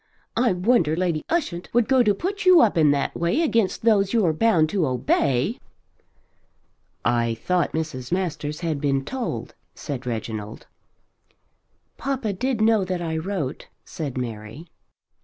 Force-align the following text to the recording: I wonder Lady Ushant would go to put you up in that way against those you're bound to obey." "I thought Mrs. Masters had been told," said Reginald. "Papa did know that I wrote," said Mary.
I 0.35 0.53
wonder 0.53 0.95
Lady 0.95 1.23
Ushant 1.29 1.69
would 1.73 1.87
go 1.87 2.01
to 2.01 2.15
put 2.15 2.43
you 2.43 2.59
up 2.59 2.75
in 2.75 2.89
that 2.89 3.13
way 3.15 3.43
against 3.43 3.83
those 3.83 4.13
you're 4.13 4.33
bound 4.33 4.67
to 4.69 4.87
obey." 4.87 5.59
"I 7.05 7.35
thought 7.35 7.73
Mrs. 7.73 8.11
Masters 8.11 8.61
had 8.61 8.81
been 8.81 9.05
told," 9.05 9.53
said 9.75 10.07
Reginald. 10.07 10.65
"Papa 11.97 12.33
did 12.33 12.61
know 12.61 12.83
that 12.83 13.03
I 13.03 13.15
wrote," 13.15 13.67
said 13.85 14.17
Mary. 14.17 14.65